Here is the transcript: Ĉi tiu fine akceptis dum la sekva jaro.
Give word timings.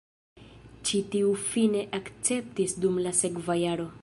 Ĉi 0.89 1.01
tiu 1.15 1.29
fine 1.51 1.85
akceptis 2.01 2.77
dum 2.87 3.01
la 3.07 3.17
sekva 3.23 3.63
jaro. 3.67 3.93